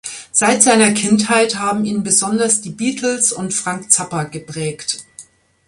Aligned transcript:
Seit 0.31 0.63
seiner 0.63 0.93
Kindheit 0.93 1.57
haben 1.59 1.85
ihn 1.85 2.01
besonders 2.01 2.61
die 2.61 2.71
Beatles 2.71 3.31
und 3.31 3.53
Frank 3.53 3.91
Zappa 3.91 4.23
geprägt. 4.23 5.05